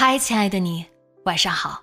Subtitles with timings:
[0.00, 0.86] 嗨，亲爱的你，
[1.24, 1.82] 晚上好。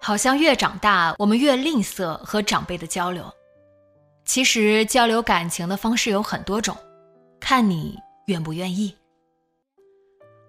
[0.00, 3.32] 好像越长大，我们越吝啬和长辈的交流。
[4.24, 6.76] 其实交流感情的方式有很多种，
[7.38, 8.92] 看你愿不愿意。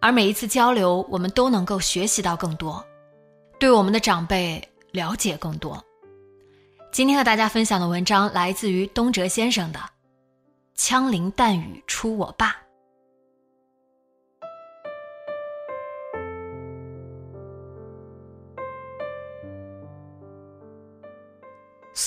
[0.01, 2.83] 而每一次交流，我们都能够学习到更多，
[3.59, 4.59] 对我们的长辈
[4.91, 5.79] 了解更多。
[6.91, 9.77] 今天和大家分享的文章来自于东哲先生的
[10.73, 12.53] 《枪林弹雨出我爸》。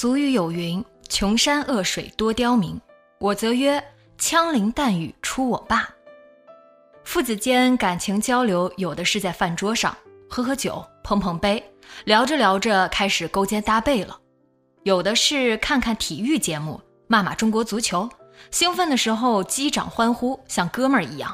[0.00, 2.80] 俗语有云：“穷山恶水多刁民。”
[3.20, 3.84] 我则曰
[4.16, 5.90] ：“枪林弹雨出我爸。”
[7.04, 9.94] 父子间感情交流，有的是在饭桌上
[10.26, 11.62] 喝喝酒、碰碰杯，
[12.06, 14.14] 聊着聊着开始勾肩搭背了；
[14.84, 18.08] 有的是看看体育节目，骂骂中国足球，
[18.50, 21.30] 兴奋的时候击掌欢呼，像哥们儿一样；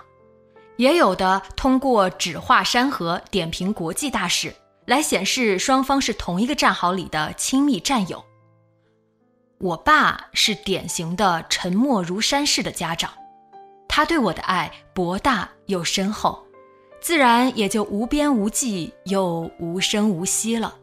[0.76, 4.52] 也有的通过指画山河、点评国际大事，
[4.86, 8.20] 来显示双方是同一个战壕里的亲密战友。
[9.58, 13.10] 我爸是典型的沉默如山式的家长，
[13.88, 16.44] 他对我的爱博大又深厚，
[17.00, 20.74] 自然也就无边无际又无声无息了。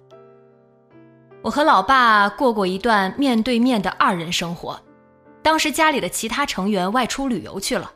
[1.44, 4.82] 我和老爸过过一段面对面的二人生活，
[5.44, 7.92] 当时家里的其他成员外出旅游去了，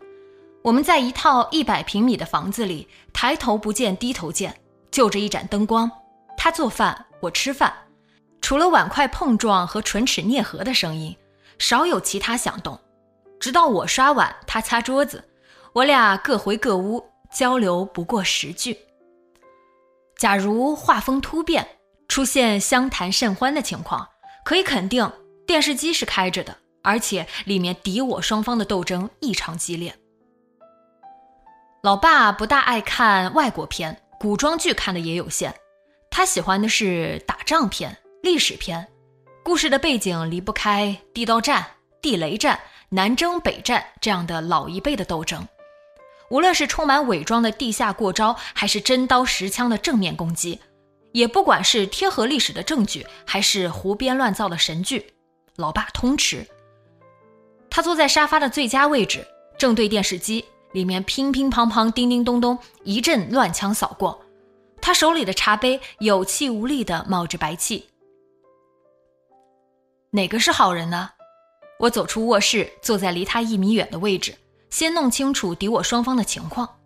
[0.61, 4.55] 我们在一套一百平米的房子里，抬头不见低头见，
[4.91, 5.89] 就着一盏灯光，
[6.37, 7.73] 他做饭，我吃饭。
[8.41, 11.15] 除了碗筷碰撞和唇齿啮合的声音，
[11.59, 12.79] 少有其他响动。
[13.39, 15.23] 直到我刷碗，他擦桌子，
[15.73, 18.77] 我俩各回各屋，交流不过十句。
[20.17, 21.67] 假如画风突变，
[22.07, 24.07] 出现相谈甚欢的情况，
[24.43, 25.11] 可以肯定
[25.45, 29.93] 电视机是开着的，而且里面敌我双方的斗争异常激烈。
[31.83, 35.53] 老爸不大爱看外国片，古装剧看的也有限，
[36.09, 37.95] 他喜欢的是打仗片。
[38.23, 38.87] 历史片，
[39.43, 41.65] 故事的背景离不开地道战、
[42.01, 45.47] 地雷战、南征北战这样的老一辈的斗争。
[46.29, 50.59] 无论是充满伪装的地下过招，还是真刀实枪的正面攻击，
[51.13, 55.13] 也不管是贴合历史的证据，还是胡编乱造的神剧，
[55.55, 56.45] 老爸通吃。
[57.69, 59.25] 他坐在沙发的最佳位置，
[59.57, 64.19] 正对电视机，里面乒乒乓乓、叮叮咚咚，一阵乱枪扫过。
[64.81, 67.87] 他手里的茶杯有气无力地冒着白气。
[70.11, 71.09] 哪个是好人呢？
[71.79, 74.33] 我走出卧室，坐在离他一米远的位置，
[74.69, 76.77] 先弄清楚敌我双方的情况。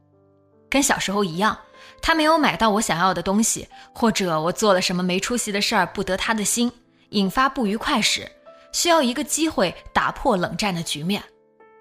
[0.70, 1.58] 跟小时候一样，
[2.02, 6.72] 他没有买到我想要的东西，或者我做了什么没出息的事儿不得他的心，
[7.09, 8.30] 引发不愉快时，
[8.72, 11.24] 需要一个机会打破冷战的局面。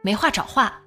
[0.03, 0.79] 没话找话，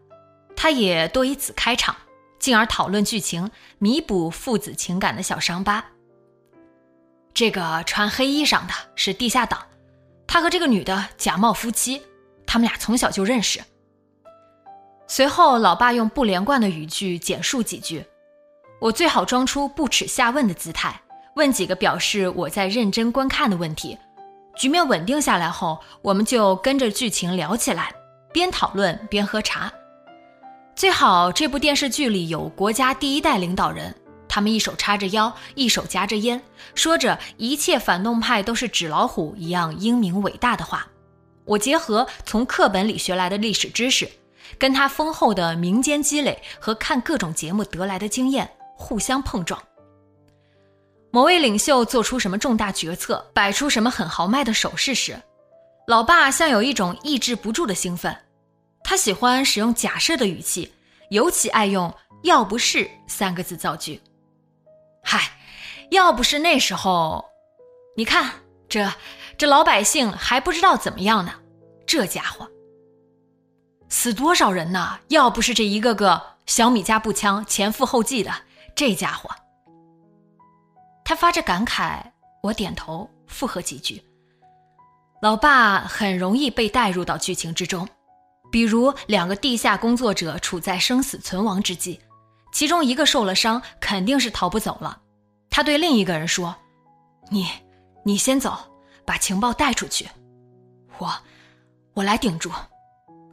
[0.56, 1.96] 他也多以此开场，
[2.38, 5.84] 进而讨论剧情，弥补父子情感的小伤疤。
[7.34, 9.60] 这个穿黑衣裳的是地下党。
[10.28, 12.02] 他和这个女的假冒夫妻，
[12.46, 13.62] 他们俩从小就认识。
[15.08, 18.04] 随后，老爸用不连贯的语句简述几句，
[18.82, 21.00] 我最好装出不耻下问的姿态，
[21.36, 23.98] 问几个表示我在认真观看的问题。
[24.56, 27.94] 局面稳定下来后，我们就跟着剧情聊起来，
[28.32, 29.72] 边讨论边喝茶。
[30.76, 33.94] 最好这部电视剧里有国家第一代领导人。
[34.34, 36.42] 他们一手叉着腰，一手夹着烟，
[36.74, 40.88] 说着一切反动派都是纸老虎一样英明伟大的话。
[41.46, 44.10] 我结合从课本里学来的历史知识，
[44.58, 49.62] 跟他丰厚的民间积累和看各种节目得来的经验互相碰撞。
[51.12, 55.16] 某位领袖做出什么重大决策，摆出什么很豪迈的手势时，
[55.86, 58.18] 老爸像有一种抑制不住的兴奋，
[58.84, 60.74] 他喜欢使用假设的语气，
[61.12, 61.94] 尤其爱用
[62.24, 64.02] “要不是”三个字造句。
[65.14, 65.30] 嗨，
[65.92, 67.24] 要不是那时候，
[67.96, 68.32] 你看
[68.68, 68.92] 这
[69.38, 71.36] 这老百姓还不知道怎么样呢。
[71.86, 72.50] 这家伙
[73.90, 75.00] 死多少人呢？
[75.10, 78.34] 要不是这一个个小米加步枪前赴后继的，
[78.76, 79.30] 这家伙。
[81.06, 82.02] 他发着感慨，
[82.42, 84.04] 我点头附和几句。
[85.22, 87.88] 老爸很容易被带入到剧情之中，
[88.52, 92.02] 比如两个地下工作者处在生死存亡之际，
[92.52, 95.02] 其中一个受了伤，肯定是逃不走了。
[95.54, 96.56] 他对另一个人说
[97.30, 97.48] ：“你，
[98.04, 98.58] 你先走，
[99.06, 100.10] 把情报带出去，
[100.98, 101.14] 我，
[101.94, 102.52] 我来顶住。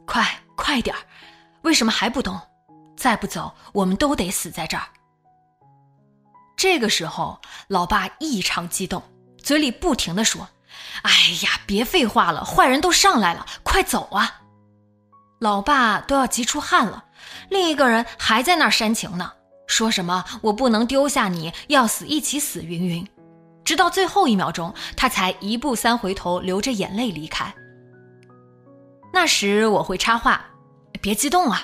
[0.05, 0.23] 快，
[0.55, 0.99] 快点儿！
[1.63, 2.39] 为什么还不动？
[2.95, 4.83] 再不走，我们都得死在这儿。”
[6.55, 9.01] 这个时候，老爸异常激动，
[9.41, 10.47] 嘴里不停的说。
[11.01, 14.41] 哎呀，别废话了，坏人都上来了，快走啊！
[15.39, 17.03] 老爸都要急出汗了，
[17.49, 19.33] 另一个人还在那儿煽情呢，
[19.71, 23.07] 说什么我不能丢下你，要死一起死，云云。
[23.63, 27.53] 直到最后一秒钟，他才一步三回头，流着眼泪离开。
[29.13, 30.41] 那时我会插话
[31.01, 31.61] ：“别激动啊，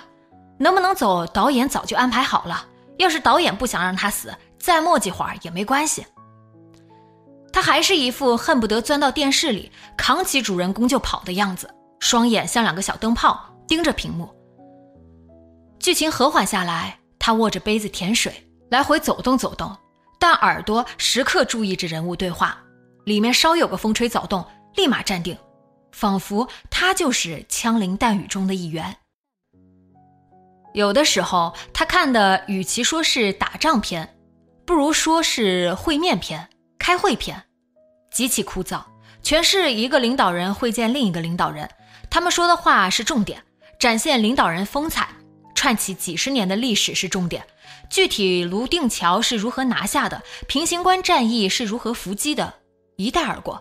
[0.57, 2.65] 能不能走，导演早就安排好了。
[2.98, 6.06] 要是导演不想让他死，再磨叽会儿也没关系。”
[7.51, 11.69] 他还是一副恨不得钻到电视里，扛起主人公就跑的样子，
[12.00, 13.38] 双眼像两个小灯泡
[13.68, 14.30] 盯着屏幕。
[15.77, 19.75] 剧情和缓下来，他握着杯子舔水，来回走动走动，
[20.18, 22.57] 但耳朵时刻注意着人物对话。
[23.03, 24.45] 里面稍有个风吹草动，
[24.75, 25.38] 立马站定，
[25.91, 28.95] 仿佛他就是枪林弹雨中的一员。
[30.74, 34.15] 有的时候，他看的与其说是打仗片，
[34.65, 36.47] 不如说是会面片、
[36.80, 37.44] 开会片。
[38.09, 38.81] 极其枯燥，
[39.21, 41.69] 全是一个领导人会见另一个领导人，
[42.09, 43.44] 他们说的话是重点，
[43.77, 45.09] 展现领导人风采，
[45.57, 47.44] 串起几十年的历史是重点，
[47.89, 52.54] 具体泸定桥是如何拿下的，平型关战役是如何伏击的，
[52.95, 53.59] 一带而过。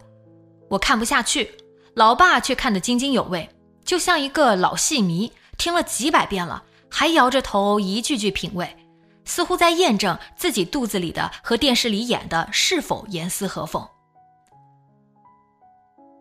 [0.69, 1.50] 我看不下去，
[1.94, 3.48] 老爸却看得津津有味，
[3.82, 8.76] 就像一个老戏迷，听了几百遍了，还摇着头一句句品味，
[9.25, 13.82] 似乎在验证自己肚子里的和电视里演的是否严丝合缝。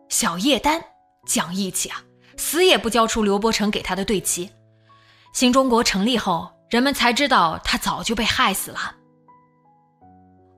[0.07, 0.81] 小叶丹
[1.27, 2.01] 讲义气啊，
[2.37, 4.49] 死也不交出刘伯承给他的对旗。
[5.35, 8.95] 新中国成立后，人们才知道他早就被害死了。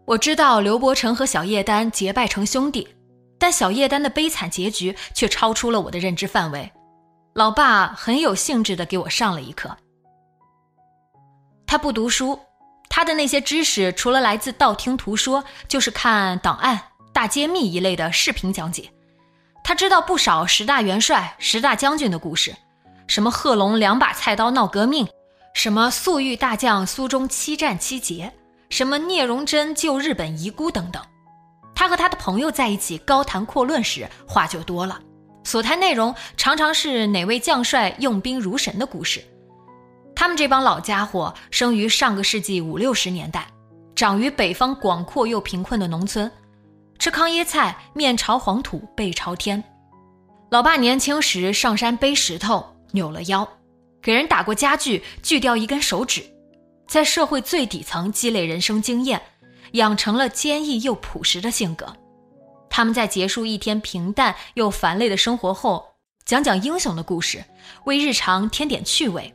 [0.05, 2.87] 我知道刘伯承和小叶丹结拜成兄弟，
[3.39, 6.71] 但小叶丹的悲惨结局却超出了我的认知范围。
[7.33, 9.75] 老爸很有兴致地给我上了一课。
[11.65, 12.39] 他不读书，
[12.87, 16.79] 他的那些知识除了来自道听途说，就是看档案、
[17.11, 18.87] 大揭秘一类的视频讲解。
[19.63, 22.55] 他知道不少十大元帅、十大将军的故事，
[23.07, 25.07] 什么贺龙两把菜刀闹革命，
[25.53, 28.31] 什么粟裕大将苏中七战七捷，
[28.69, 31.01] 什么聂荣臻救日本遗孤等等。
[31.73, 34.99] 他和他的朋友在一起高谈阔论时，话就多了，
[35.43, 39.23] 所谈内容常常是哪位将帅用兵如神的故事。
[40.15, 43.47] 他们这帮老家伙生于上个世纪五六十年代，
[43.95, 46.29] 长于北方广阔又贫困的农村。
[46.99, 49.63] 吃糠椰菜，面朝黄土背朝天。
[50.49, 53.47] 老爸年轻时上山背石头，扭了腰，
[54.01, 56.23] 给人打过家具，锯掉一根手指，
[56.87, 59.21] 在社会最底层积累人生经验，
[59.73, 61.95] 养成了坚毅又朴实的性格。
[62.69, 65.85] 他们在结束一天平淡又繁累的生活后，
[66.25, 67.43] 讲讲英雄的故事，
[67.85, 69.33] 为日常添点趣味，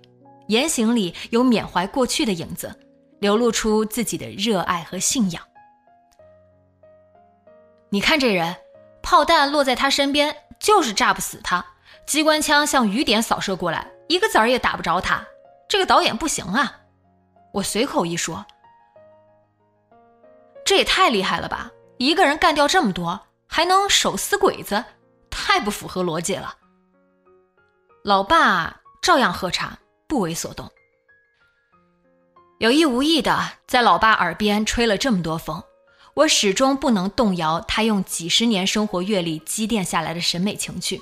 [0.49, 2.73] 言行里有缅怀过去的影子，
[3.21, 5.43] 流露出自己的热爱和信仰。
[7.91, 8.57] 你看这人，
[9.03, 11.65] 炮弹落在他身边就是炸不死他，
[12.07, 15.25] 机关枪像雨点扫射过来，一个子儿也打不着他。
[15.69, 16.81] 这个导演不行啊！
[17.53, 18.45] 我随口一说，
[20.65, 21.71] 这也太厉害了吧！
[21.99, 24.85] 一个人干掉这么多，还能手撕鬼子，
[25.31, 26.57] 太不符合逻辑了。
[28.05, 30.69] 老爸照样喝茶，不为所动，
[32.59, 35.63] 有意无意的在老爸耳边吹了这么多风。
[36.15, 41.01] 我始终不能动摇他用几十年生活阅历积淀下来的审美情趣，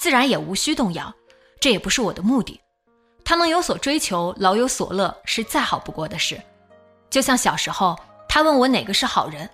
[0.00, 1.12] 自然也无需动摇，
[1.60, 2.58] 这也不是我的目的。
[3.22, 6.40] 他能有所追求，老有所乐，是再好不过的事。
[7.10, 7.94] 就像小时候，
[8.26, 9.50] 他问我哪个是好人，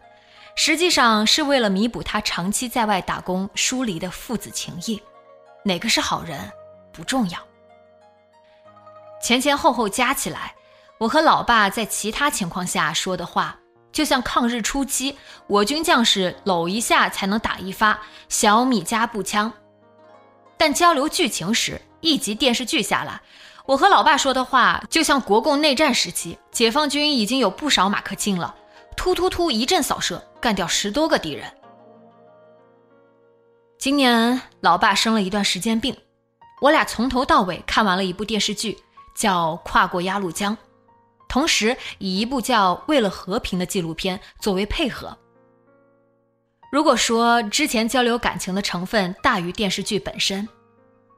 [0.54, 5.02] 实际上是为了弥补他长期在外打工疏离的父子情谊。
[5.64, 6.38] 哪个是好人
[6.92, 7.40] 不重要，
[9.20, 10.54] 前前后后加起来，
[10.98, 13.58] 我和老爸在其他情况下说的话。
[13.90, 17.98] 就像抗日初期，我军将士搂一下才能打一发，
[18.28, 19.52] 小米加步枪，
[20.56, 23.20] 但交流剧情时，一集电视剧下来，
[23.66, 28.54] 我和老爸说的话就像国共内战时期，解放军已经有不少马克沁了，
[28.96, 31.52] 突突突一阵扫射，干掉十多个敌人。
[33.78, 35.96] 今年老爸生了一段时间病，
[36.62, 38.78] 我俩从头到尾看完了一部电视剧，
[39.14, 40.56] 叫《跨过鸭绿江》，
[41.28, 45.16] 同时以一部叫《为了和平》的纪录片作为配合。
[46.76, 50.46] 如果说之前交流感情的成分大于电视剧本身，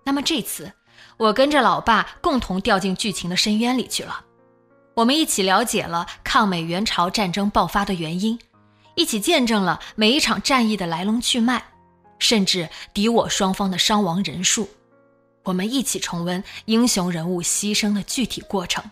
[0.05, 0.73] 那么这次
[1.17, 4.25] 我跟着老爸共同掉进剧情的深渊里去了。
[4.95, 8.39] 我们一起了解了抗美援朝战争爆发的原因，
[8.95, 11.61] 一起见证了每一场战役的来龙去脉。
[12.21, 14.69] 甚至敌我双方的伤亡人数，
[15.43, 18.89] 我们一起重温英雄人物牺牲的具体过程。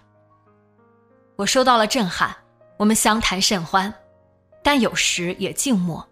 [1.36, 2.34] 我受到了震撼，
[2.76, 3.94] 我们相谈甚欢，
[4.64, 6.04] 但有时也静默。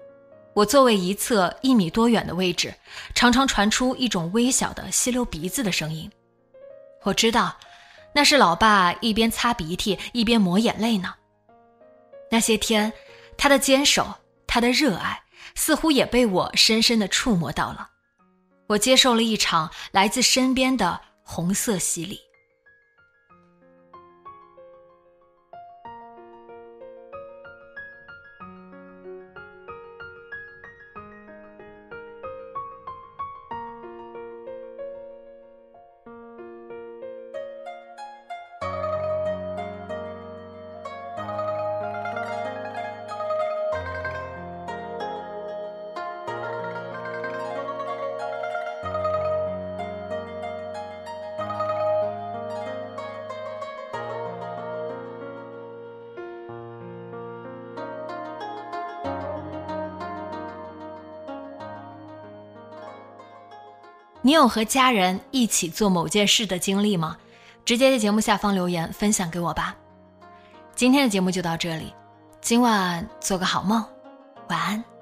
[0.54, 2.72] 我座位一侧一米多远的位置，
[3.14, 6.10] 常常传出一种微小的吸溜鼻子的声音。
[7.02, 7.56] 我知道，
[8.14, 11.14] 那是老爸一边擦鼻涕一边抹眼泪呢。
[12.30, 12.92] 那些天，
[13.36, 14.14] 他的坚守，
[14.46, 15.20] 他的热爱。
[15.56, 17.88] 似乎也被我深深的触摸到了，
[18.66, 22.18] 我接受了一场来自身边的红色洗礼。
[64.26, 67.14] 你有和家人一起做某件事的经历吗？
[67.62, 69.76] 直接在节目下方留言分享给我吧。
[70.74, 71.92] 今天的节目就到这里，
[72.40, 73.84] 今晚做个好梦，
[74.48, 74.93] 晚安。